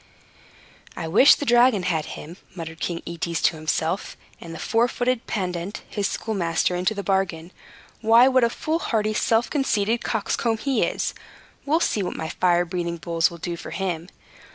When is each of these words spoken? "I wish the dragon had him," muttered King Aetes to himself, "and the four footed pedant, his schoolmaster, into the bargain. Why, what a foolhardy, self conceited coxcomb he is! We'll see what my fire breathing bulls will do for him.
"I 0.97 1.07
wish 1.07 1.35
the 1.35 1.45
dragon 1.45 1.83
had 1.83 2.05
him," 2.17 2.37
muttered 2.55 2.79
King 2.79 3.03
Aetes 3.05 3.39
to 3.43 3.55
himself, 3.55 4.17
"and 4.39 4.51
the 4.51 4.57
four 4.57 4.87
footed 4.87 5.27
pedant, 5.27 5.83
his 5.87 6.07
schoolmaster, 6.07 6.75
into 6.75 6.95
the 6.95 7.03
bargain. 7.03 7.51
Why, 8.01 8.27
what 8.27 8.43
a 8.43 8.49
foolhardy, 8.49 9.13
self 9.13 9.47
conceited 9.51 10.03
coxcomb 10.03 10.57
he 10.57 10.81
is! 10.81 11.13
We'll 11.67 11.81
see 11.81 12.01
what 12.01 12.15
my 12.15 12.29
fire 12.29 12.65
breathing 12.65 12.97
bulls 12.97 13.29
will 13.29 13.37
do 13.37 13.55
for 13.55 13.69
him. 13.69 14.07